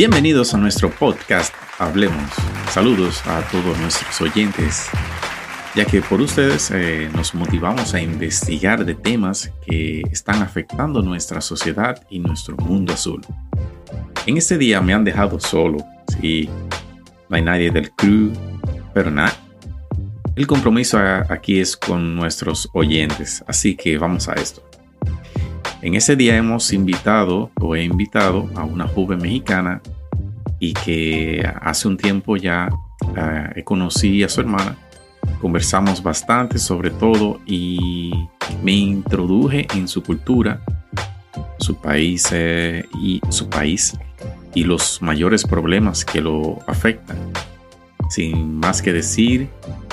[0.00, 2.32] Bienvenidos a nuestro podcast Hablemos.
[2.70, 4.88] Saludos a todos nuestros oyentes,
[5.74, 11.42] ya que por ustedes eh, nos motivamos a investigar de temas que están afectando nuestra
[11.42, 13.20] sociedad y nuestro mundo azul.
[14.24, 15.84] En este día me han dejado solo,
[16.18, 16.48] sí,
[17.28, 18.32] no hay nadie del crew,
[18.94, 19.36] pero nada.
[20.34, 24.66] El compromiso aquí es con nuestros oyentes, así que vamos a esto.
[25.82, 29.80] En ese día hemos invitado o he invitado a una joven mexicana
[30.60, 32.68] y que hace un tiempo ya
[33.02, 34.76] uh, conocí a su hermana.
[35.40, 38.10] Conversamos bastante sobre todo y
[38.62, 40.60] me introduje en su cultura,
[41.58, 43.96] su país eh, y su país
[44.54, 47.16] y los mayores problemas que lo afectan.
[48.10, 49.48] Sin más que decir,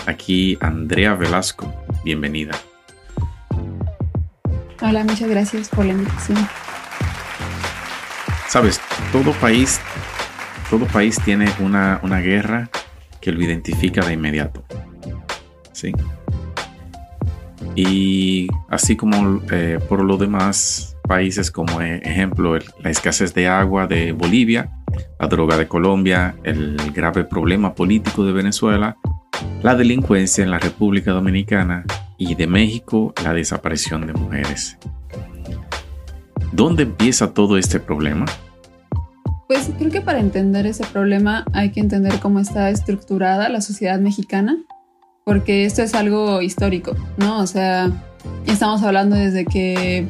[0.06, 2.54] aquí Andrea Velasco, bienvenida.
[4.82, 6.38] Hola, muchas gracias por la invitación.
[8.48, 8.80] Sabes,
[9.12, 9.80] todo país,
[10.70, 12.70] todo país tiene una, una guerra
[13.22, 14.64] que lo identifica de inmediato.
[15.74, 15.94] ¿Sí?
[17.76, 23.88] Y así como eh, por lo demás países como eh, ejemplo la escasez de agua
[23.88, 24.72] de Bolivia,
[25.20, 28.98] la droga de Colombia, el grave problema político de Venezuela,
[29.62, 31.86] la delincuencia en la República Dominicana
[32.18, 34.78] y de México la desaparición de mujeres.
[36.52, 38.26] ¿Dónde empieza todo este problema?
[39.48, 44.00] Pues creo que para entender ese problema hay que entender cómo está estructurada la sociedad
[44.00, 44.58] mexicana,
[45.24, 47.40] porque esto es algo histórico, ¿no?
[47.40, 47.90] O sea,
[48.46, 50.08] estamos hablando desde que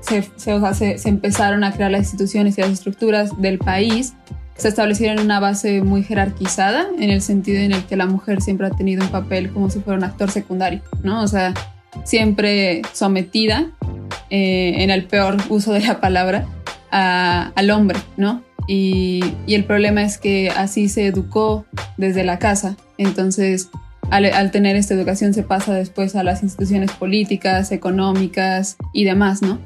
[0.00, 4.14] se, se, se empezaron a crear las instituciones y las estructuras del país
[4.60, 8.66] se establecieron una base muy jerarquizada, en el sentido en el que la mujer siempre
[8.66, 11.22] ha tenido un papel como si fuera un actor secundario, ¿no?
[11.22, 11.54] O sea,
[12.04, 13.70] siempre sometida,
[14.28, 16.46] eh, en el peor uso de la palabra,
[16.90, 18.42] al hombre, ¿no?
[18.66, 21.64] Y, y, el problema es que así se educó
[21.96, 22.76] desde la casa.
[22.98, 23.70] Entonces,
[24.10, 29.42] al, al, tener esta educación se pasa después a las instituciones políticas, económicas y demás,
[29.42, 29.58] ¿no?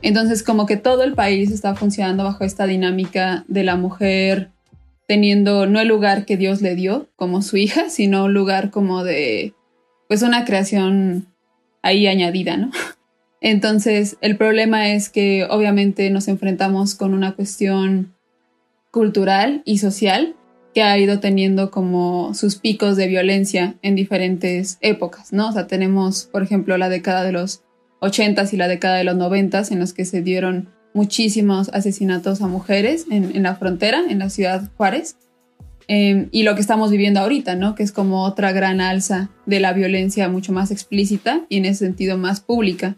[0.00, 4.50] Entonces, como que todo el país está funcionando bajo esta dinámica de la mujer
[5.08, 9.02] teniendo no el lugar que Dios le dio como su hija, sino un lugar como
[9.02, 9.54] de,
[10.06, 11.26] pues una creación
[11.82, 12.70] ahí añadida, ¿no?
[13.40, 18.14] Entonces, el problema es que obviamente nos enfrentamos con una cuestión
[18.90, 20.34] cultural y social
[20.74, 25.48] que ha ido teniendo como sus picos de violencia en diferentes épocas, ¿no?
[25.48, 27.62] O sea, tenemos, por ejemplo, la década de los
[28.00, 32.48] 80s y la década de los 90 en los que se dieron muchísimos asesinatos a
[32.48, 35.16] mujeres en, la frontera, en la ciudad Juárez.
[35.86, 37.74] Em, y lo que estamos viviendo ahorita, ¿no?
[37.74, 41.86] Que es como otra gran alza de la violencia mucho más explícita y en ese
[41.86, 42.96] sentido más pública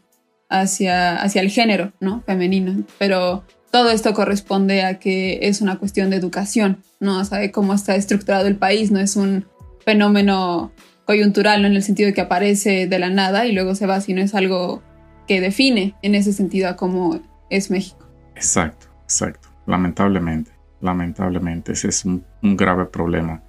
[0.50, 2.22] hacia, hacia el género, ¿no?
[2.26, 2.84] Femenino.
[2.98, 7.22] Pero todo esto corresponde a que es una cuestión de educación, ¿no?
[7.22, 9.46] O cómo está estructurado el país, no es un
[9.84, 10.72] fenómeno
[11.06, 11.68] coyuntural, ¿no?
[11.68, 14.34] En el sentido de que aparece de la nada y luego se va, sino es
[14.34, 14.82] algo
[15.26, 18.06] que define en ese sentido a cómo es México.
[18.34, 19.48] Exacto, exacto.
[19.66, 20.50] Lamentablemente,
[20.80, 23.42] lamentablemente, ese es un, grave problema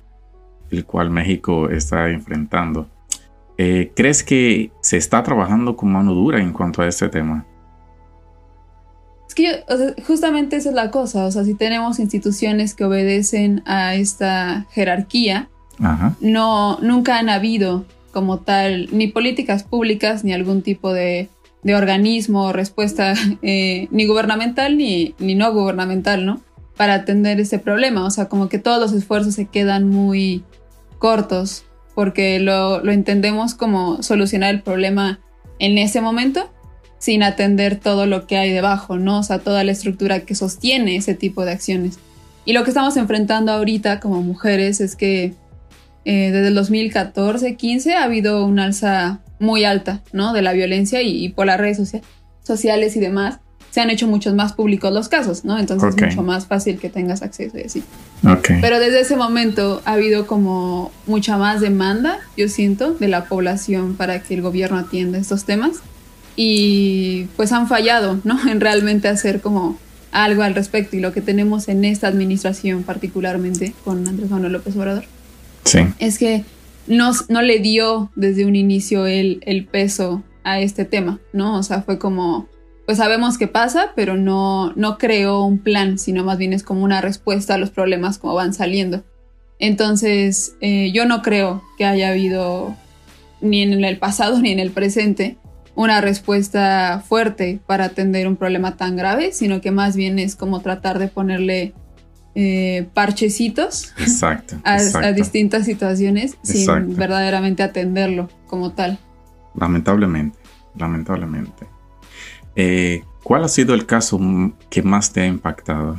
[0.69, 2.88] el cual México está enfrentando.
[3.57, 7.45] Eh, ¿Crees que se está trabajando con mano dura en cuanto a este tema?
[9.28, 9.63] Es que
[10.06, 15.50] justamente esa es la cosa, o sea, si tenemos instituciones que obedecen a esta jerarquía,
[16.19, 21.30] no nunca han habido como tal ni políticas públicas ni algún tipo de
[21.63, 26.42] de organismo o respuesta eh, ni gubernamental ni, ni no gubernamental, ¿no?
[26.77, 28.06] Para atender ese problema.
[28.06, 30.44] O sea, como que todos los esfuerzos se quedan muy
[30.97, 31.65] cortos
[31.96, 35.20] porque lo, lo entendemos como solucionar el problema
[35.60, 36.52] en ese momento
[37.02, 39.20] sin atender todo lo que hay debajo, ¿no?
[39.20, 41.98] O sea, toda la estructura que sostiene ese tipo de acciones.
[42.46, 45.34] Y lo que estamos enfrentando ahorita como mujeres es que
[46.06, 50.34] eh, desde el 2014-15 ha habido un alza muy alta, ¿no?
[50.34, 51.92] De la violencia y, por las redes
[52.44, 53.40] sociales y demás.
[53.71, 55.57] Se han hecho muchos más públicos los casos, ¿no?
[55.57, 57.83] Entonces es mucho más fácil que tengas acceso y así.
[58.62, 63.95] Pero desde ese momento ha habido como mucha más demanda, yo siento, de la población
[63.95, 65.77] para que el gobierno atienda estos temas.
[66.35, 68.38] Y pues han fallado, ¿no?
[68.50, 69.77] En realmente hacer como
[70.12, 70.97] algo al respecto.
[70.97, 75.06] Y lo que tenemos en esta administración, particularmente con Andrés Manuel López Obrador,
[75.63, 75.79] sí.
[76.00, 76.44] es que
[76.88, 81.57] no, no le dio desde un inicio el, el peso a este tema, ¿no?
[81.57, 82.50] O sea, fue como
[82.86, 86.83] pues sabemos qué pasa, pero no, no creo un plan, sino más bien es como
[86.83, 89.04] una respuesta a los problemas como van saliendo.
[89.60, 92.75] Entonces, eh, yo no creo que haya habido,
[93.42, 95.38] ni en el pasado ni en el presente,
[95.75, 100.62] una respuesta fuerte para atender un problema tan grave, sino que más bien es como
[100.62, 101.74] tratar de ponerle
[102.33, 103.94] eh, parchecitos
[104.63, 108.98] a, distintas situaciones sin verdaderamente atenderlo como tal.
[109.56, 110.39] Lamentablemente,
[110.75, 111.68] lamentablemente.
[112.56, 114.19] Eh, ¿Cuál ha sido el caso
[114.69, 115.98] que más te ha impactado?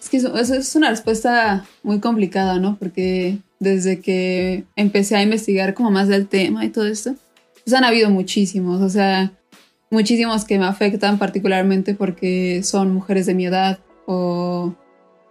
[0.00, 2.76] Es que eso, es una respuesta muy complicada, ¿no?
[2.76, 7.14] Porque desde que empecé a investigar como más del tema y todo esto,
[7.64, 9.32] pues han habido muchísimos, o sea,
[9.90, 14.74] muchísimos que me afectan particularmente porque son mujeres de mi edad o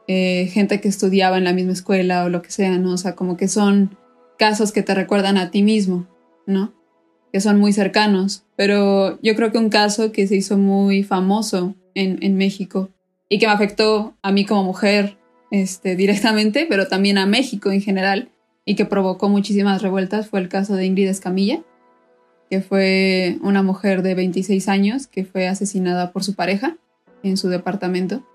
[0.08, 2.94] eh, gente que estudiaba en la misma escuela o lo que sea, ¿no?
[2.94, 3.98] O sea, como que son
[4.38, 6.08] casos que te recuerdan a ti mismo,
[6.46, 6.74] ¿no?
[7.32, 11.76] Que son muy cercanos, pero yo creo que un caso que se hizo muy famoso
[11.96, 12.90] en, México
[13.30, 15.18] y que me afectó a mí como mujer
[15.50, 18.30] este, directamente, pero también a México en general
[18.66, 21.62] y que provocó muchísimas revueltas fue el caso de Ingrid Escamilla,
[22.50, 26.78] que fue una mujer de 26 años que fue asesinada por su pareja
[27.24, 28.26] en su departamento.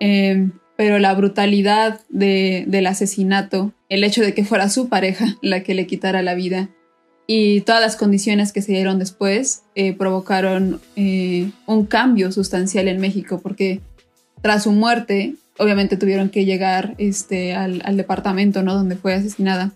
[0.00, 5.74] Em, pero la brutalidad del asesinato, el hecho de que fuera su pareja la que
[5.74, 6.70] le quitara la vida
[7.26, 13.00] y todas las condiciones que se dieron después eh, provocaron eh, un cambio sustancial en
[13.00, 13.80] México, porque
[14.42, 18.74] tras su muerte, obviamente tuvieron que llegar este, al, departamento ¿no?
[18.74, 19.72] donde fue asesinada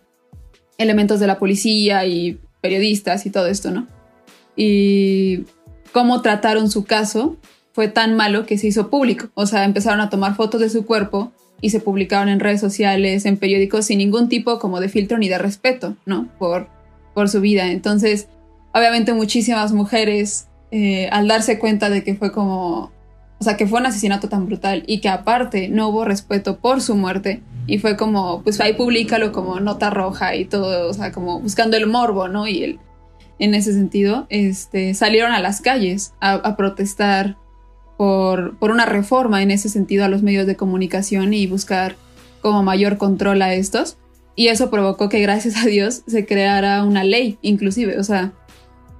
[0.76, 3.86] elementos de la policía y periodistas y todo esto, ¿no?
[4.54, 5.44] Y
[5.92, 7.36] cómo trataron su caso
[7.72, 10.84] fue tan malo que se hizo público, o sea, empezaron a tomar fotos de su
[10.84, 15.18] cuerpo y se publicaron en redes sociales, en periódicos, sin ningún tipo como de filtro
[15.18, 16.28] ni de respeto, ¿no?
[16.38, 16.68] Por
[17.18, 17.72] por su vida.
[17.72, 18.28] Entonces,
[18.72, 22.92] obviamente muchísimas mujeres, eh, al darse cuenta de que fue como,
[23.40, 26.80] o sea, que fue un asesinato tan brutal y que aparte no hubo respeto por
[26.80, 31.10] su muerte, y fue como, pues ahí públicalo como nota roja y todo, o sea,
[31.10, 32.46] como buscando el morbo, ¿no?
[32.46, 32.78] Y el,
[33.40, 37.36] en ese sentido, este, salieron a las calles a, protestar
[37.96, 41.96] por, por, una reforma en ese sentido a los medios de comunicación y buscar
[42.42, 43.98] como mayor control a estos.
[44.38, 48.34] Y eso provocó que gracias a Dios se creara una ley, inclusive, o sea,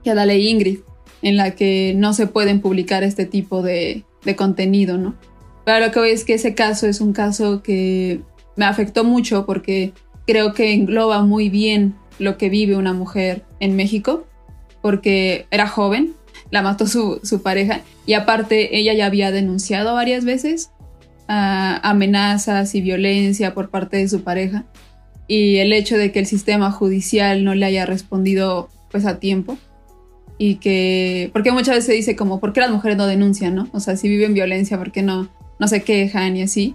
[0.03, 0.81] que la ley Ingrid,
[1.23, 4.05] en la que no se pueden publicar este tipo de,
[4.37, 5.15] contenido, ¿no?
[5.65, 8.21] Pero lo que voy es que ese caso es un caso que
[8.57, 9.93] me afectó mucho porque
[10.27, 14.27] creo que engloba muy bien lo que vive una mujer en México,
[14.83, 16.15] porque era joven,
[16.51, 20.73] la mató su, pareja y aparte ella ya había denunciado varias veces
[21.29, 24.67] ah, amenazas y violencia por parte de su pareja
[25.29, 29.59] y el hecho de que el sistema judicial no le haya respondido pues a tiempo
[30.39, 33.69] y que porque muchas veces se dice como por qué las mujeres no denuncian, ¿no?
[33.73, 35.29] O sea, si viven violencia, ¿por qué no
[35.61, 36.75] no se quejan y así?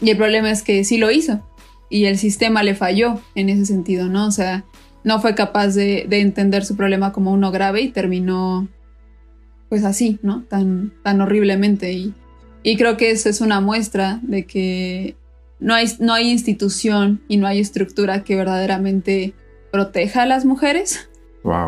[0.00, 1.46] Y el problema es que sí lo hizo
[1.90, 4.26] y el sistema le falló en ese sentido, ¿no?
[4.26, 4.64] O sea,
[5.02, 8.68] no fue capaz de, de entender su problema como uno grave y terminó
[9.68, 10.44] pues así, ¿no?
[10.44, 12.14] Tan, tan horriblemente y,
[12.62, 15.16] y creo que eso es una muestra de que
[15.60, 19.34] no hay, no hay institución y no hay estructura que verdaderamente
[19.70, 21.08] proteja a las mujeres.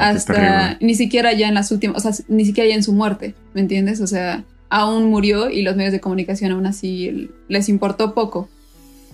[0.01, 3.35] hasta ni siquiera ya en las últimas, o sea, ni siquiera ya en su muerte,
[3.55, 4.01] ¿me entiendes?
[4.01, 8.49] O sea, aún murió y los medios de comunicación aún así les importó poco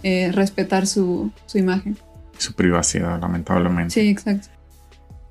[0.02, 1.96] eh, respetar su, su imagen.
[2.38, 3.94] Su privacidad, lamentablemente.
[3.94, 4.48] Sí, exacto.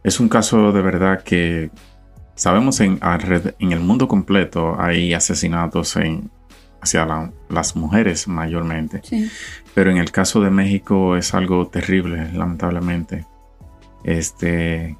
[0.03, 1.71] Es un caso de verdad que
[2.35, 2.99] sabemos en,
[3.59, 6.29] en el mundo completo hay asesinatos en,
[6.81, 9.01] hacia las mujeres mayormente.
[9.73, 13.25] Pero en el caso de México es algo terrible, lamentablemente.
[14.03, 14.97] Este,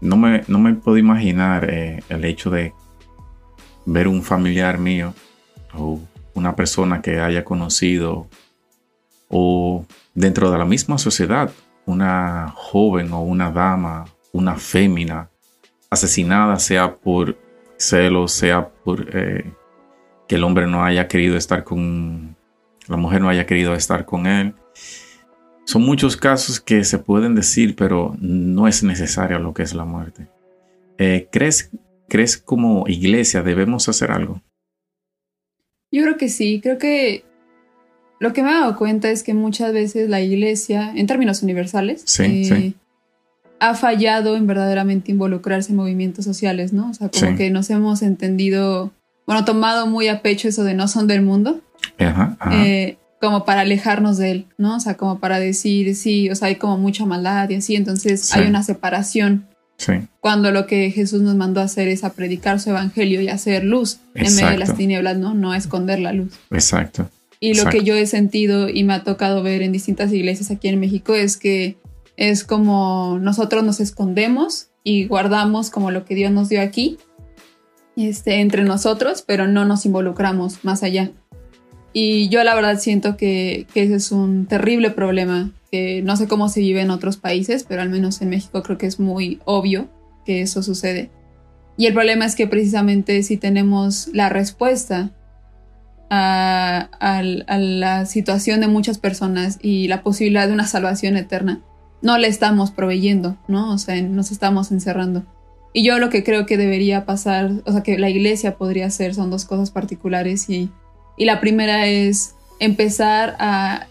[0.00, 2.74] no me, no me puedo imaginar eh, el hecho de
[3.86, 5.14] ver un familiar mío
[5.74, 6.00] o
[6.34, 8.28] una persona que haya conocido
[9.28, 11.50] o dentro de la misma sociedad,
[11.86, 15.30] una joven o una dama, una fémina
[15.90, 17.38] asesinada, sea por
[17.76, 19.52] celos, sea por eh,
[20.32, 22.36] que el hombre no haya querido estar con,
[22.88, 24.54] la mujer no haya querido estar con él.
[25.66, 29.84] Son muchos casos que se pueden decir, pero no es necesario lo que es la
[29.84, 30.28] muerte.
[30.96, 31.70] Eh, ¿crees,
[32.08, 34.40] ¿crees como iglesia debemos hacer algo?
[35.90, 37.26] Yo creo que sí, creo que
[38.18, 42.06] lo que me he dado cuenta es que muchas veces la iglesia, en términos universales,
[42.20, 42.72] eh,
[43.60, 46.88] ha fallado en verdaderamente involucrarse en movimientos sociales, ¿no?
[46.88, 48.92] O sea, como que nos hemos entendido,
[49.26, 51.60] bueno, tomado muy a pecho eso de no son del mundo,
[51.98, 54.76] eh, como para alejarnos de él, ¿no?
[54.76, 58.34] O sea, como para decir, sí, o sea, hay como mucha maldad y así, entonces
[58.34, 59.46] hay una separación.
[59.76, 59.92] Sí.
[60.20, 63.64] Cuando lo que Jesús nos mandó a hacer es a predicar su evangelio y hacer
[63.64, 65.34] luz en medio de las tinieblas, ¿no?
[65.34, 66.38] No a esconder la luz.
[66.50, 67.08] Exacto.
[67.40, 70.68] Y lo que yo he sentido y me ha tocado ver en distintas iglesias aquí
[70.68, 71.76] en México es que
[72.16, 76.98] es como nosotros nos escondemos y guardamos como lo que Dios nos dio aquí
[77.96, 81.10] este, entre nosotros, pero no nos involucramos más allá.
[81.92, 86.26] Y yo la verdad siento que, que, ese es un terrible problema, que no sé
[86.26, 89.40] cómo se vive en otros países, pero al menos en México creo que es muy
[89.44, 89.88] obvio
[90.24, 91.10] que eso sucede.
[91.76, 95.10] Y el problema es que precisamente si tenemos la respuesta
[96.10, 101.60] a, la situación de muchas personas y la posibilidad de una salvación eterna,
[102.02, 103.72] no le estamos proveyendo, ¿no?
[103.72, 105.24] O sea, nos estamos encerrando.
[105.72, 109.14] Y yo lo que creo que debería pasar, o sea, que la iglesia podría hacer
[109.14, 110.70] son dos cosas particulares y,
[111.16, 113.86] y la primera es empezar a,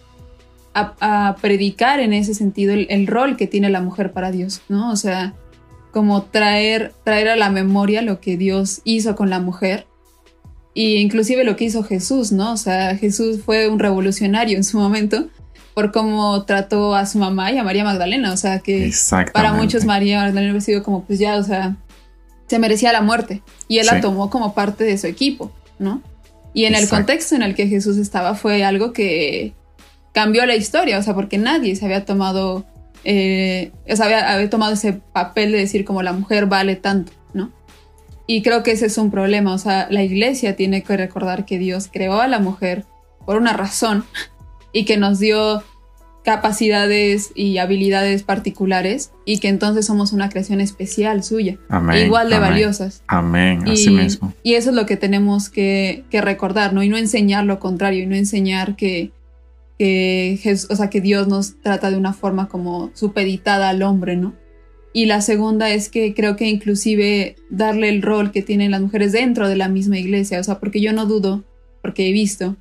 [0.74, 4.92] a, predicar en ese sentido el, el, rol que tiene la mujer para Dios, ¿no?
[4.92, 5.34] O sea,
[5.90, 9.86] como traer, traer a la memoria lo que Dios hizo con la mujer
[10.74, 12.52] y inclusive lo que hizo Jesús, ¿no?
[12.52, 15.28] O sea, Jesús fue un revolucionario en su momento
[15.74, 18.92] por cómo trató a su mamá y a María Magdalena, o sea, que
[19.32, 21.76] para muchos María Magdalena ha sido como, pues ya, o sea,
[22.46, 26.02] se merecía la muerte y él la tomó como parte de su equipo, ¿no?
[26.54, 29.54] Y en el contexto en el que Jesús estaba fue algo que
[30.12, 32.66] cambió la historia, o sea, porque nadie se había tomado,
[33.04, 37.12] eh, o sea, había tomado ese papel de decir como la mujer vale tanto.
[38.26, 41.58] Y creo que ese es un problema, o sea, la iglesia tiene que recordar que
[41.58, 42.84] Dios creó a la mujer
[43.26, 44.04] por una razón
[44.72, 45.62] y que nos dio
[46.24, 51.58] capacidades y habilidades particulares y que entonces somos una creación especial suya,
[51.94, 53.02] igual de valiosas.
[53.08, 54.32] Amén, así mismo.
[54.42, 56.82] Y eso es lo que tenemos que, recordar, ¿no?
[56.82, 59.10] Y no enseñar lo contrario, y no enseñar que,
[59.78, 60.38] que,
[60.70, 64.34] o sea, que Dios nos trata de una forma como supeditada al hombre, ¿no?
[64.94, 69.12] Y la segunda es que creo que inclusive darle el rol que tienen las mujeres
[69.12, 71.42] dentro de la misma iglesia, o sea, porque yo no dudo,
[71.80, 72.56] porque he visto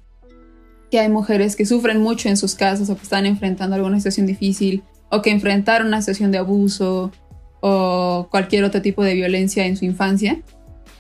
[0.92, 4.28] que hay mujeres que sufren mucho en sus casas o que están enfrentando alguna situación
[4.28, 7.12] difícil o que enfrentaron una situación de abuso
[7.62, 10.42] o cualquier otro tipo de violencia en su infancia.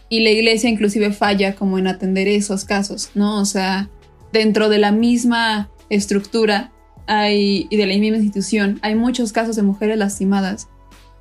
[0.09, 3.39] Y la iglesia inclusive falla como en atender esos casos, ¿no?
[3.39, 3.89] O sea,
[4.31, 6.71] dentro de la misma estructura
[7.07, 10.69] hay, y de la misma institución hay muchos casos de mujeres lastimadas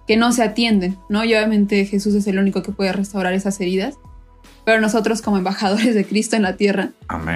[0.07, 1.25] que no se atienden, ¿no?
[1.25, 3.97] Y obviamente Jesús es el único que puede restaurar esas heridas,
[4.65, 6.91] pero nosotros como embajadores de Cristo en la tierra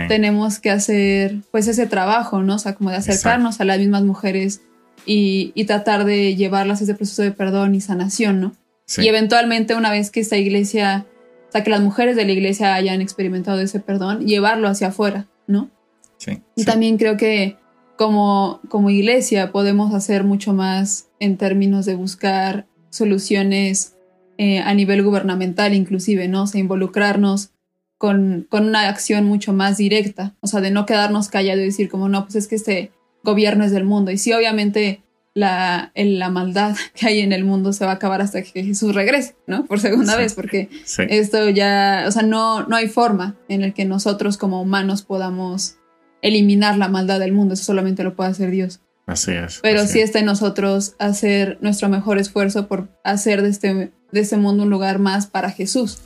[0.09, 2.57] tenemos que hacer pues ese trabajo, ¿no?
[2.57, 4.61] O sea, como de acercarnos a las mismas mujeres
[5.07, 8.53] y, tratar de llevarlas a ese proceso de perdón y sanación, ¿no?
[8.99, 11.07] Y eventualmente una vez que esta iglesia,
[11.49, 15.27] o sea, que las mujeres de la iglesia hayan experimentado ese perdón, llevarlo hacia afuera,
[15.47, 15.71] ¿no?
[16.19, 16.43] Sí.
[16.55, 17.57] Y también creo que
[17.97, 23.94] como, como iglesia podemos hacer mucho más en términos de buscar soluciones
[24.39, 26.45] eh, a nivel gubernamental inclusive, ¿no?
[26.45, 27.51] O sea, involucrarnos
[27.99, 31.89] con, con, una acción mucho más directa, o sea, de no quedarnos callados y decir
[31.89, 34.11] como, no, pues es que este gobierno es del mundo.
[34.11, 35.03] Y sí, obviamente
[35.35, 38.95] la, la maldad que hay en el mundo se va a acabar hasta que Jesús
[38.95, 39.67] regrese, ¿no?
[39.67, 40.69] Por segunda vez, porque
[41.09, 45.77] esto ya, o sea, no, no hay forma en el que nosotros como humanos podamos
[46.23, 48.81] eliminar la maldad del mundo, eso solamente lo puede hacer Dios.
[49.07, 49.61] Así es.
[49.63, 54.37] Pero sí está en nosotros hacer nuestro mejor esfuerzo por hacer de este, de este
[54.37, 55.99] mundo un lugar más para Jesús.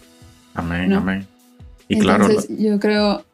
[0.54, 1.26] Amén, amén.
[1.86, 2.28] Y claro.
[2.48, 3.24] Yo creo,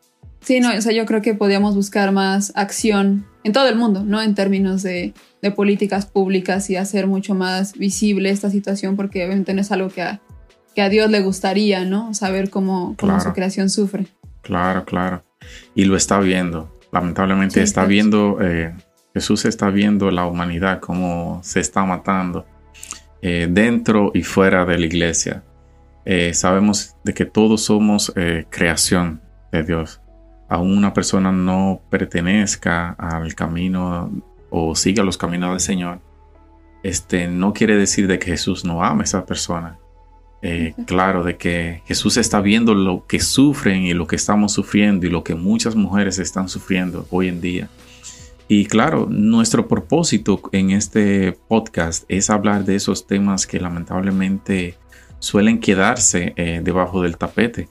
[0.41, 4.05] sí, no, o sea, yo creo que podríamos buscar más acción en todo el mundo,
[4.05, 4.23] ¿no?
[4.23, 9.55] En términos de, de políticas públicas y hacer mucho más visible esta situación, porque obviamente
[9.55, 10.21] no es algo que a,
[10.75, 12.13] que a Dios le gustaría, ¿no?
[12.15, 14.07] Saber cómo, cómo su creación sufre.
[14.43, 15.25] Claro, claro.
[15.75, 16.79] Y lo está viendo.
[16.93, 18.75] Lamentablemente está viendo eh,
[19.15, 22.45] Jesús está viendo la humanidad como se está matando
[23.23, 25.45] eh, dentro y fuera de la iglesia.
[26.05, 30.01] Eh, sabemos de que todos somos eh, creación de Dios.
[30.49, 34.11] Aún una persona no pertenezca al camino
[34.51, 36.01] o siga los caminos del Señor,
[36.83, 39.79] este, no quiere decir de que Jesús no ama a esa persona.
[40.85, 45.11] claro, de que Jesús está viendo lo que sufren y lo que estamos sufriendo y
[45.11, 47.71] lo que muchas mujeres están sufriendo hoy en día.
[48.47, 54.77] Y claro, nuestro propósito en este podcast es hablar de esos temas que lamentablemente
[55.19, 57.69] suelen quedarse eh, debajo del tapete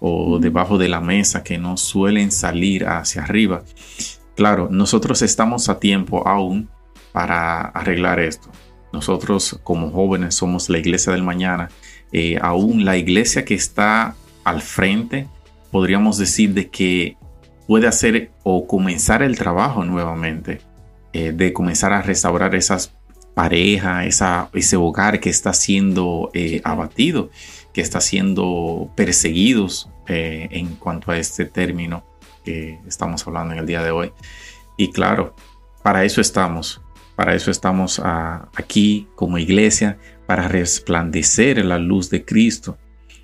[0.00, 3.62] o debajo de la mesa que no suelen salir hacia arriba.
[4.34, 6.70] Claro, nosotros estamos a tiempo aún
[7.12, 8.50] para arreglar esto.
[8.92, 11.68] Nosotros como jóvenes somos la iglesia del mañana.
[12.12, 15.28] Eh, aún la iglesia que está al frente,
[15.70, 17.16] podríamos decir de que
[17.66, 20.60] puede hacer o comenzar el trabajo nuevamente,
[21.12, 22.94] eh, de comenzar a restaurar esas
[23.34, 27.30] parejas, esa, ese hogar que está siendo eh, abatido,
[27.72, 32.04] que está siendo perseguidos en cuanto a este término
[32.44, 34.12] que estamos hablando en el día de hoy.
[34.76, 35.34] Y claro,
[35.82, 36.80] para eso estamos,
[37.16, 42.78] para eso estamos ah, aquí como iglesia, para resplandecer la luz de Cristo.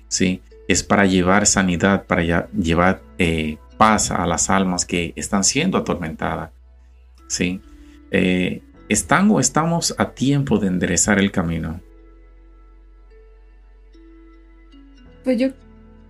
[0.07, 0.41] ¿sí?
[0.67, 6.51] Es para llevar sanidad, para llevar eh, paz a las almas que están siendo atormentadas.
[7.27, 7.61] ¿sí?
[8.11, 11.81] Eh, ¿Están o estamos a tiempo de enderezar el camino?
[15.23, 15.47] Pues yo,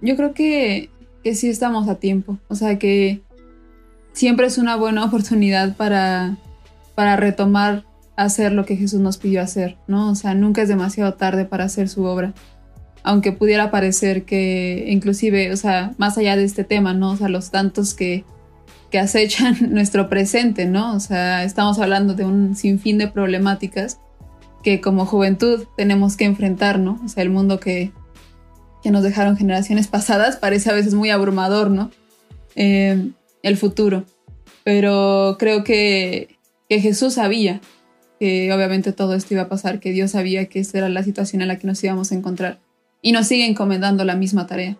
[0.02, 0.90] yo creo que,
[1.24, 2.40] que sí estamos a tiempo.
[2.50, 3.22] O sea que
[4.12, 6.36] siempre es una buena oportunidad para
[6.94, 7.86] para retomar
[8.18, 10.12] hacer lo que Jesús nos pidió hacer, ¿no?
[10.12, 12.34] O sea, nunca es demasiado tarde para hacer su obra.
[13.04, 17.12] Aunque pudiera parecer que inclusive, o sea, más allá de este tema, ¿no?
[17.12, 18.24] O sea, los tantos que,
[18.90, 20.96] que acechan nuestro presente, ¿no?
[20.96, 24.00] O sea, estamos hablando de un sinfín de problemáticas
[24.64, 27.02] que como juventud tenemos que enfrentar, ¿no?
[27.04, 27.92] O sea, el mundo que,
[28.84, 31.92] que nos dejaron generaciones pasadas parece a veces muy abrumador, ¿no?
[32.56, 33.10] Eh,
[33.44, 34.06] el futuro.
[34.64, 36.38] Pero creo que
[36.72, 37.60] que Jesús sabía
[38.18, 41.42] que obviamente todo esto iba a pasar, que Dios sabía que esta era la situación
[41.42, 42.62] en la que nos íbamos a encontrar
[43.02, 44.78] y nos sigue encomendando la misma tarea.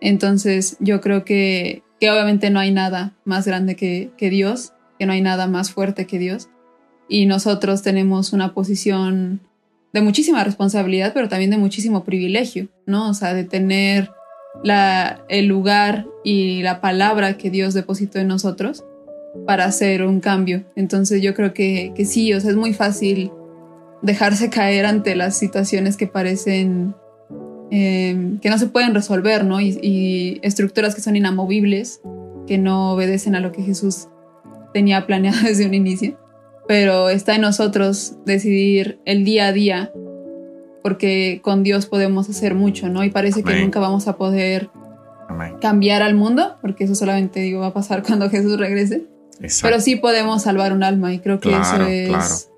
[0.00, 5.06] Entonces yo creo que, que obviamente no hay nada más grande que, que Dios, que
[5.06, 6.48] no hay nada más fuerte que Dios
[7.08, 9.40] y nosotros tenemos una posición
[9.92, 13.10] de muchísima responsabilidad, pero también de muchísimo privilegio, ¿no?
[13.10, 14.10] O sea, de tener
[14.62, 18.84] la, el lugar y la palabra que Dios depositó en nosotros
[19.46, 20.64] para hacer un cambio.
[20.74, 23.30] Entonces yo creo que, que sí, o sea, es muy fácil
[24.02, 26.94] dejarse caer ante las situaciones que parecen
[27.76, 29.60] em, que no se pueden resolver, ¿no?
[29.60, 32.00] Y, estructuras que son inamovibles,
[32.46, 34.06] que no obedecen a lo que Jesús
[34.72, 36.16] tenía planeado desde un inicio.
[36.68, 39.92] Pero está en nosotros decidir el día a día,
[40.82, 43.02] porque con Dios podemos hacer mucho, ¿no?
[43.02, 44.70] Y parece que nunca vamos a poder
[45.60, 49.04] cambiar al mundo, porque eso solamente digo va a pasar cuando Jesús regrese.
[49.62, 52.50] Pero sí podemos salvar un alma y creo que eso es,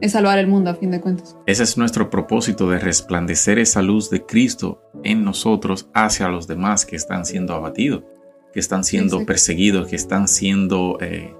[0.00, 1.36] es salvar el mundo a fin de cuentas.
[1.46, 6.86] Ese es nuestro propósito de resplandecer esa luz de Cristo en nosotros hacia los demás
[6.86, 8.04] que están siendo abatidos,
[8.52, 11.34] que están siendo perseguidos, que están siendo eh,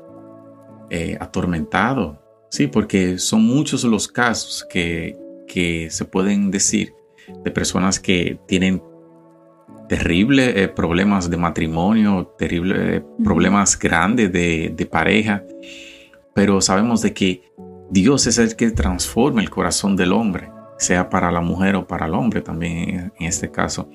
[0.91, 2.19] eh, atormentados.
[2.51, 5.17] Sí, porque son muchos los casos que,
[5.47, 6.95] que se pueden decir
[7.45, 8.83] de personas que tienen
[9.89, 15.43] terribles eh, problemas de matrimonio, terribles problemas grandes de, pareja,
[16.35, 17.43] pero sabemos de que
[17.91, 22.07] Dios es el que transforma el corazón del hombre, sea para la mujer o para
[22.07, 23.91] el hombre también en este caso.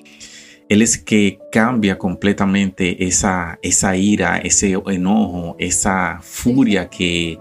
[0.68, 7.38] Él es que cambia completamente esa, esa ira, ese enojo, esa furia que,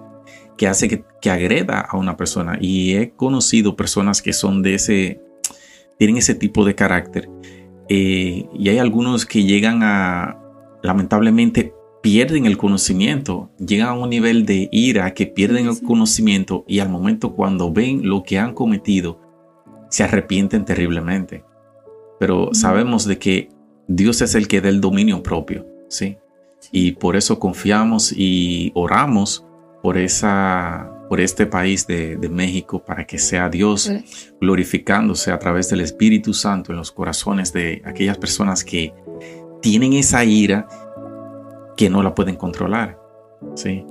[0.57, 2.57] que hace que, que, agreda a una persona.
[2.59, 5.21] Y he conocido personas que son de ese,
[5.97, 7.29] tienen ese tipo de carácter
[7.89, 10.39] eh, y hay algunos que llegan a,
[10.81, 16.79] lamentablemente, pierden el conocimiento, llegan a un nivel de ira que pierden el conocimiento y
[16.79, 19.21] al momento cuando ven lo que han cometido,
[19.89, 21.45] se arrepienten terriblemente.
[22.19, 23.49] Pero sabemos de que
[23.87, 26.17] Dios es el que da el dominio propio, ¿sí?
[26.73, 29.45] Y por eso confiamos y oramos
[29.81, 33.91] por esa por este país de, México para que sea Dios
[34.41, 38.93] glorificándose a través del Espíritu Santo en los corazones de aquellas personas que
[39.61, 40.67] tienen esa ira
[41.75, 42.99] que no la pueden controlar.
[43.55, 43.85] ¿sí?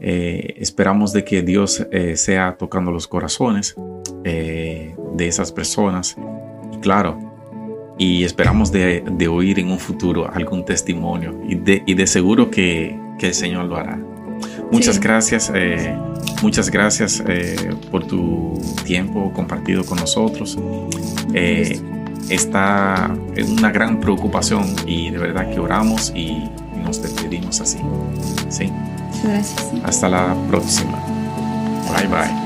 [0.00, 3.74] Eh, esperamos de que Dios eh, sea tocando los corazones
[4.24, 6.16] eh, de esas personas.
[6.72, 7.18] Y claro,
[7.98, 12.98] y esperamos de, oír en un futuro algún testimonio y de, y de seguro que,
[13.18, 13.98] que, el Señor lo hará.
[14.70, 15.52] Muchas gracias.
[16.44, 18.52] Muchas gracias eh, por tu
[18.84, 20.58] tiempo compartido con nosotros.
[21.32, 21.80] Eh,
[22.28, 26.50] está en una gran preocupación y de verdad que oramos y
[26.84, 27.78] nos despedimos así.
[28.48, 28.70] ¿sí?
[29.22, 29.72] Gracias.
[29.82, 30.98] Hasta la próxima.
[31.88, 32.43] Bye bye.